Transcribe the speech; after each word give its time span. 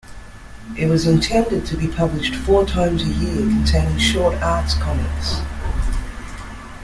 It 0.75 0.87
was 0.87 1.05
intended 1.05 1.67
to 1.67 1.77
be 1.77 1.87
published 1.87 2.33
four 2.33 2.65
times 2.65 3.03
a 3.03 3.05
year, 3.05 3.45
containing 3.47 3.99
short 3.99 4.33
arts 4.41 4.73
comics. 4.73 5.41